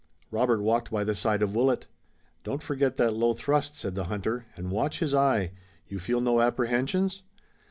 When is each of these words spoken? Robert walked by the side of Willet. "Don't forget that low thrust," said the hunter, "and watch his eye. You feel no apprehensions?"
Robert 0.31 0.63
walked 0.63 0.89
by 0.89 1.03
the 1.03 1.13
side 1.13 1.43
of 1.43 1.53
Willet. 1.53 1.85
"Don't 2.43 2.63
forget 2.63 2.97
that 2.97 3.13
low 3.13 3.35
thrust," 3.35 3.77
said 3.77 3.93
the 3.93 4.05
hunter, 4.05 4.47
"and 4.55 4.71
watch 4.71 4.97
his 4.97 5.13
eye. 5.13 5.51
You 5.87 5.99
feel 5.99 6.21
no 6.21 6.41
apprehensions?" 6.41 7.21